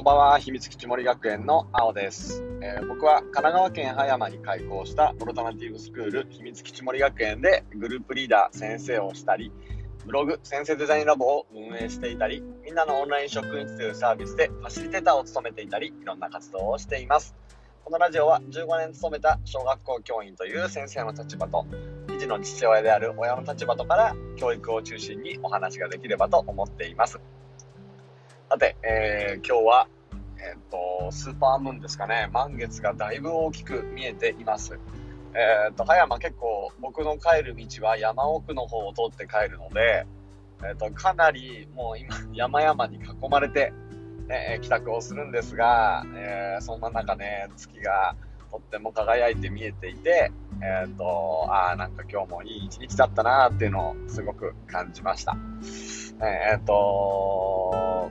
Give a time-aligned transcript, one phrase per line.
[0.00, 9.52] こんばんは、秘密基地森学園の青です、えー僕は神奈川県葉山に開校したオルタナティブスクール秘密基地森学園でグループリーダー先生をしたり、
[10.06, 17.34] ブログ先生デザインラボを運営していたり、みんなのオンライン職員というサービスでファシリテーターを務めていたり、いろんな活動をしています。
[17.84, 21.66] このラジオは15年勤めた小学校教員という先生の立場と、
[22.06, 27.20] 2児の父親である親の立場とから教育を中心にお話ができればと思っています。
[28.50, 29.86] さて、えー今日は、
[30.42, 32.28] えっ、と、スーパームーンですかね。
[32.32, 34.78] 満月がだいぶ大きく見えています。
[35.34, 40.06] えっ、と、葉山結構僕の帰る道は山奥の方を通って帰るので、
[40.64, 43.72] えっ、と、かなりもう今山々に囲まれて、
[44.28, 48.14] ね、帰宅をするんですが、えーそんな中ね、月が
[48.50, 50.32] とっても輝いて見えていて、
[50.62, 55.36] えっ、と、ああ、なんか今日もいい一日だったなーっていうのをすごく感じました。
[56.22, 58.10] えっ、と、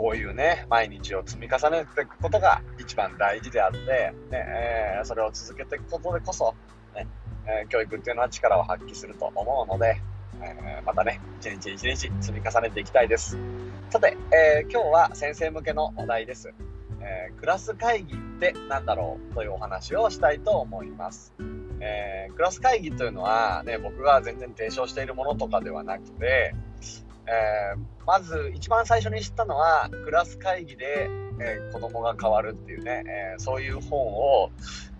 [0.00, 6.54] こういうね、毎日を積み重ねていくことが一番大事であって、ねえーそれを続けていくことでこそ、
[6.94, 7.06] ね
[7.44, 10.00] えー教育っていうのは力を発揮すると思うので、
[10.40, 13.36] えーまたね、一日一日積み重ねていきたいです。
[13.90, 16.54] さて、えー今日は先生向けのお題です。
[17.00, 21.34] えークラス会議って何だろうというお話をしたいと思います。
[21.80, 26.54] えークラス会議というのは、ね、僕が全然提唱しているものとかではなくて、
[27.30, 34.50] えーまず一番最初に知ったのはクラス会議で、えー子供が変わるっていうね、えーそういう本を、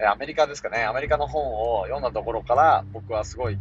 [0.00, 1.42] えアメリカですかねアメリカの本
[1.78, 3.58] を読んだところから僕はすごい、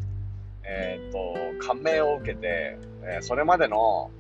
[0.63, 4.11] えーっと感銘を受けて、えそれまでの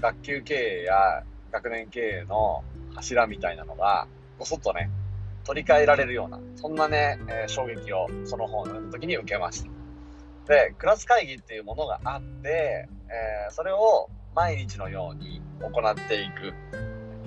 [0.00, 2.62] 学級経営や学年経営の
[2.94, 4.06] 柱みたいなのが
[4.38, 4.90] ごそっとね
[5.44, 9.77] 取り替えられるようなそんなね、え衝撃をその本を読んだ時に受けました。
[10.48, 16.54] でクラス会議っていうものがあって、えーそれを毎日のように行っていく、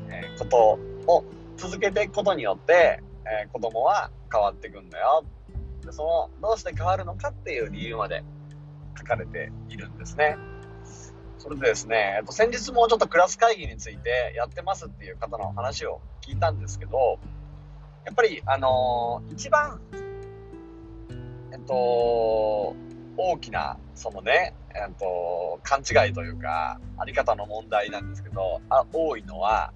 [0.09, 0.79] えこと
[1.11, 1.25] を
[1.57, 5.23] 続けていくことによって、えー子供は変わっていくんだよ。
[5.85, 8.23] でそのどうして変わるのかっていう理由まで
[8.97, 10.37] 書かれているんですね。
[11.37, 17.17] それでですね、えっと、先日もちょっとクラス会議についてやってますっていう方の話を聞いたんですけど
[18.05, 19.81] やっぱりあのー一番
[21.51, 22.75] えっと
[23.17, 29.73] 大きなそのね、えっと、勘違いというかあり方の問題なんですけどあ多いのは、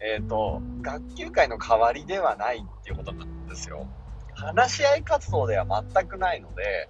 [0.00, 3.86] えっと、学級会の代わりではないっていうことなんですよ。
[4.34, 6.88] 話し合い活動では全くないので、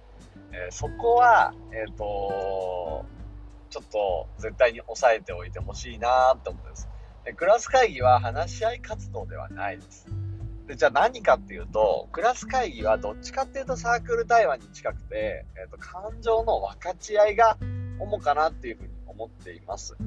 [0.51, 3.05] えーそこは、えっと
[3.69, 6.89] ちょっと絶対に押さえておいてほしいなって思ってます。
[7.23, 10.07] でクラス会議は話し合い活動ではないです。
[10.69, 17.57] でじゃあ何かっていうと、クラス会議はどっちかっていうとサークル対話に近くて、えっと感情の分かち合いが
[17.97, 19.97] 主かなっていうふうに思っています。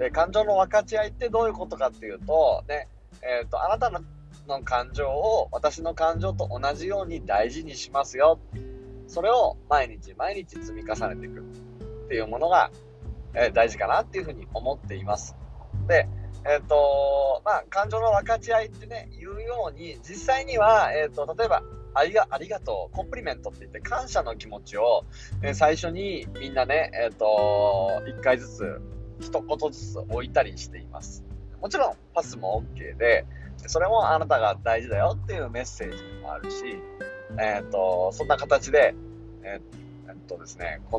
[0.00, 2.88] で、感情の分かち合いってどういうことかっていうと、ね、
[3.22, 4.00] えっ、と、あなたの
[4.48, 8.40] の感情を私の感情と同じように大事にしますよ。
[9.06, 11.42] それを毎日毎日積み重ねていくっ
[12.08, 12.72] ていうものが、
[13.34, 15.36] えー大事かなっていうふうに思っています。
[15.86, 16.08] で、
[16.44, 21.62] えっ、と、まあ、感情の分かち合いってね、言うように、実際には、えっ、と、例えば、
[21.94, 25.04] ありが、ありがとう、コンプリメントって言って感謝の気持ちを、
[25.42, 28.80] え最初にみんなね、えっ、と、一回ずつ、
[29.20, 31.24] 一言ずつ置いたりしています。
[31.60, 33.24] もちろん、パスも OK で、
[33.66, 36.64] それもあなたが大事だよっていうメッセージもあるし、
[37.38, 38.94] えっ、と、そんな形で、
[39.44, 40.98] えーえっとですね、こ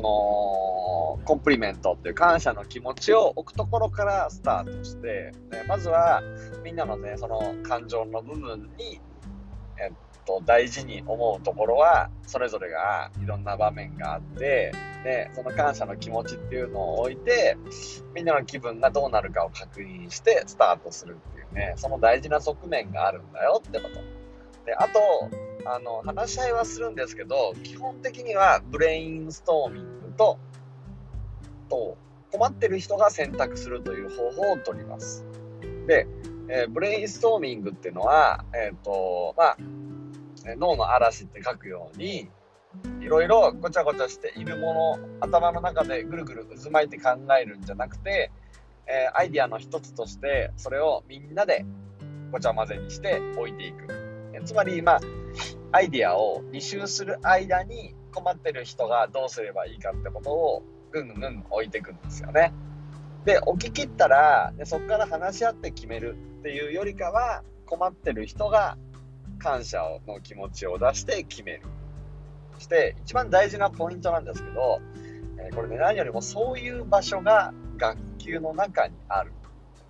[1.20, 6.20] のコンプリメントっていう感謝の気持ちを置くところからスタートして、でまずは
[6.64, 9.00] みんなのね、その感情の部分に、
[9.80, 9.92] えっ
[10.26, 14.72] と、大事に思うところは、それぞれがいろんな場面があって、
[15.04, 17.56] で、その感謝の気持ちっていうのを置いて、
[18.14, 24.13] みんなの気分がどうなるかを確認してスタートするっていうね、その大事な側面があるんだよってこと。
[24.64, 25.30] で、あと、
[25.66, 30.38] あの、話し合いはするんですけど、基本的にはブレインストーミングと、
[31.68, 31.96] と、
[32.32, 35.24] 困ってる人が選択するという方法を取ります。
[35.86, 36.06] で、
[36.48, 39.56] えーブレインストーミングっていうのは、えっ、と、まあ、
[40.56, 42.28] 脳の嵐って書くように、
[43.00, 48.30] いろいろごちゃごちゃしているもの、頭の中でぐるぐる渦巻いて考えるんじゃなくて、
[48.86, 51.64] えーアイディアの一つとして、それをみんなで
[52.32, 54.03] ごちゃ混ぜにして置いていく。
[54.44, 55.00] つまり、まあ、
[55.72, 60.62] アイデアを履修する間に困ってる人がどうすればいいかってことを
[60.92, 62.52] ぐんぐん置いていくんですよね。
[63.24, 68.76] で、置き切ったら、でそこから話し合って決めるっていうよりかは、困ってる人が
[69.38, 71.62] 感謝の気持ちを出して決める。
[72.56, 74.80] そして、一番大事なポイントなんですけど、
[75.38, 79.32] えこれね、何よりもそういう場所が学級の中にある。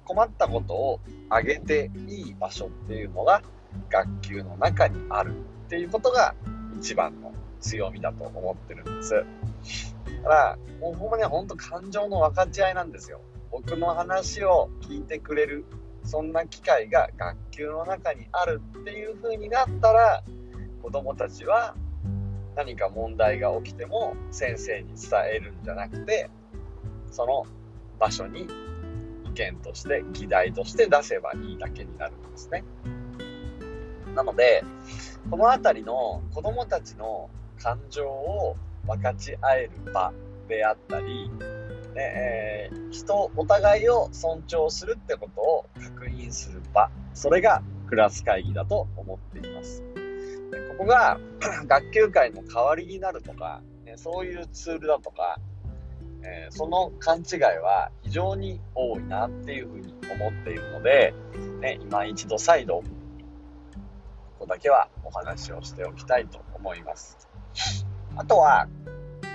[0.05, 1.01] 困ったことを
[1.31, 3.43] あげていい場所っていうのが
[3.91, 5.33] 学級の中にある
[5.67, 6.35] っていうことが
[6.79, 9.15] 一番の強みだと思ってるんです。
[9.15, 9.25] だ
[10.23, 13.21] から、もうほんまね、ほんと感情の分かち合いなんですよ。
[13.51, 15.65] 僕の話を聞いてくれる、
[16.05, 20.23] そんな機会が学級の中にあるっていう風になったら、
[20.83, 21.75] 子供たちは
[22.57, 26.31] 何か問題が起きても先生に伝えるんじゃなくて、
[27.11, 27.47] その
[27.99, 28.49] 場所に
[29.25, 32.65] 意見として、議題として出せばいいだけになるんですね。
[34.15, 34.65] なので、
[35.31, 37.31] この辺りの子供たちの
[37.61, 38.57] 感情を
[38.87, 40.13] 分かち合える場
[40.49, 41.31] であったり、
[41.95, 49.83] ねえー、人、お互いを尊重するってことを確認する場、それがクラス会議だと思っています。
[50.51, 51.19] でここが
[51.67, 55.39] 学級会の代わりになるとか、ね、そういうツールだとか、
[56.23, 61.15] えー、その勘違いは非常に多いなっていうふうに思っているので、
[61.61, 62.83] ね、今一度再度、
[64.45, 67.17] ここだけはお話をしておきたいと思います。
[68.15, 68.69] あとは、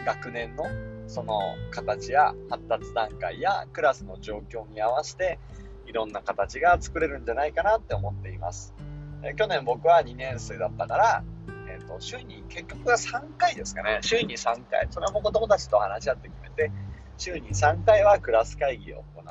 [0.06, 0.65] 学年の
[1.07, 1.39] その
[1.71, 5.39] 形や発達段階やクラスの状況に合わせて、
[5.88, 8.75] いろんな形が作れるんじゃないかなって思っています。
[9.23, 11.23] え去年僕は2年生だったから、
[11.67, 13.97] えーと、週に結局は3回ですかね。
[14.03, 14.88] 週に3回。
[14.91, 16.71] それはもう子供たちと話し合って決めて、
[17.17, 19.23] 週に3回はクラス会議を行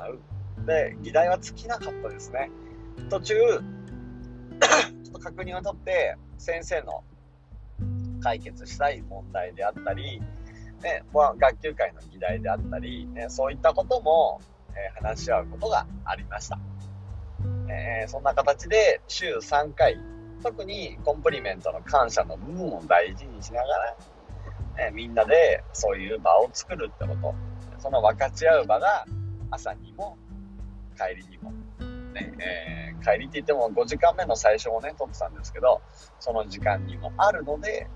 [0.61, 0.65] う。
[0.65, 2.51] で、議題は尽きなかったですね。
[3.09, 3.35] 途中、
[5.09, 7.03] ちょっと確認を取って、先生の
[8.21, 10.21] 解決したい問題であったり、
[10.83, 14.39] ね、まあ、学級会の議題であったり、ね、そういったことも、
[14.75, 16.59] えー、話し合うことがありました。
[17.69, 19.99] えー、そんな形で週3回、
[20.43, 23.67] 特にコンプリメントの感謝の部分を大事にしなが
[24.77, 27.35] ら、ね、みんなでそういう場を作るってこと、
[27.79, 29.05] その分かち合う場が
[29.49, 30.17] 朝にも
[30.95, 31.51] 帰りにも、
[32.25, 35.81] ねえー、帰りって言っても5時間目の最初をね、撮ってたんですけど、
[36.19, 37.87] その時間にもあるので、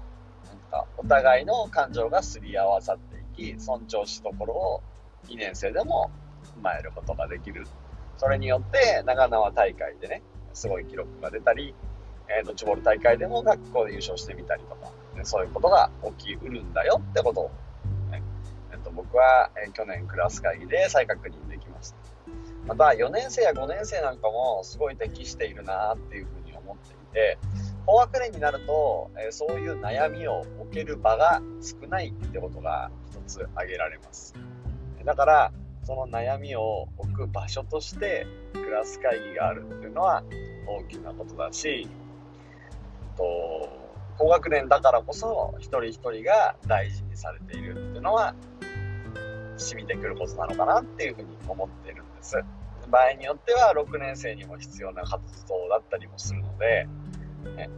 [0.46, 4.84] なんかお互いの感情がすり合わさっていき尊重しところを
[5.28, 6.12] 2年生でも
[6.58, 7.66] 踏まえることができる。
[8.18, 10.22] それによって長縄大会でね
[10.54, 11.74] すごい記録が出たり、
[12.30, 17.52] えー、ドッジボール大会でも学校で優勝してみたりとか、ね、そういうことが起きうるんだよってことを、
[18.12, 18.22] ね
[18.72, 21.53] えー、と僕は、えー、去年クラス会議で再確認で
[22.66, 27.38] また4年生や5年生なんかもすごい適しているなっていうふうに思っていて
[27.86, 34.34] 高学年になると、え、そういう悩みを置ける場が少ないってことが一つ挙げられます。
[35.04, 35.52] だから、
[35.84, 40.24] その悩みを置く場所としてクラス会議があるっていうのは
[40.66, 41.90] 大きなことだし、
[43.18, 43.70] と
[44.18, 48.34] 高学年だからこそ一人一人が大事にされているっていうのは
[49.58, 52.36] 染みてくることなのかなっていうふうに思っているんです。
[52.90, 56.88] 場合によっては6年生にも必要な活動だったりもするので、
[57.56, 57.70] ね、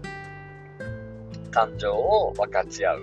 [1.51, 3.01] 感情を分かち合う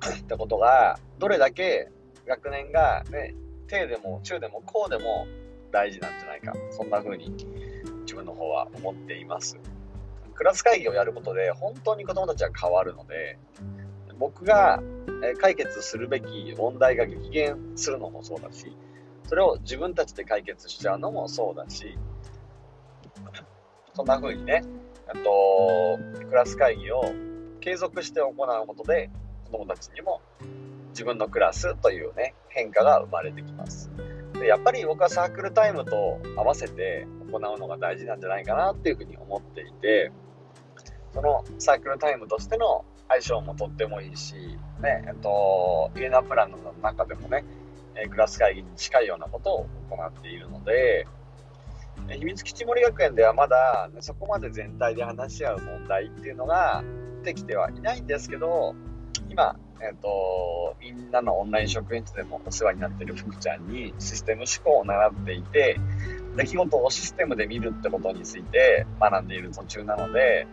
[0.18, 1.90] ってことが、どれだけ
[2.26, 3.34] 学年がね、
[3.68, 5.26] 低でも中でも高でも
[5.70, 6.54] 大事なんじゃないか。
[6.70, 7.30] そんな風に
[8.02, 9.58] 自分の方は思っています。
[10.34, 13.38] クラス会議をやることで本当に子供たちは変わるので、
[14.18, 14.82] 僕が
[15.40, 18.76] 解決するべき問題が激減するのもそうだし、
[19.28, 21.98] それを自分たちで解決しちゃうのもそうだし、
[23.94, 24.62] そんな風にね、
[25.14, 27.12] とクラス会議を
[27.60, 29.10] 継続して行うことで
[29.46, 30.20] 子どもたちにも
[30.90, 33.90] 自分のクラスというね変化が生まれてきます。
[34.34, 40.12] でやっぱり僕はサークルタイムと合わせて行うのが大事なんじゃないかなっていうふうに思っていて
[41.14, 44.34] そのサークルタイムとしての相性もとってもいいし、
[44.80, 47.44] ねえっと、イエナプランの中でもね
[47.94, 51.06] えクラス会議に近いようなことを行っているので
[52.10, 56.84] 秘密基地森学園ではまだ、ね、そこまで全体で話し合う問題っていうのが
[57.24, 58.74] できてはいないんですけど、
[59.28, 65.80] 今、えっ、と、みんなのオンライン職員室でもお世話になっている福ちゃんにシステム思考を習っていて、
[66.36, 70.46] 出来事をシステムで見るってことについて学んでいる途中なので、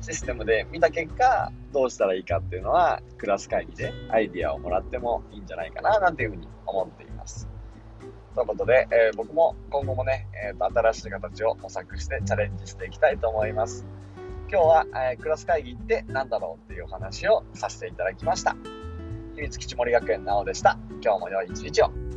[0.00, 7.48] システムで見た結果、どうしたらいいかっていうのは、クラス会議でアイディアをもらってもいいんじゃないかな、なんていうふうに思っています。
[8.34, 13.84] ということで、えー、僕も今後もね、えーと、新しい形を模索してチャレンジしていきたいと思います。
[14.50, 18.56] 今日は、えー、クラス会議って何だろうっていうお話をさせていただきました。
[19.36, 20.78] 秘密基地森学園なおでした。
[21.02, 22.09] 今日も良い一日を。